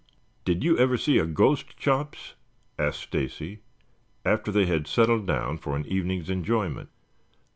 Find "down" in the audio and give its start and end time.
5.27-5.59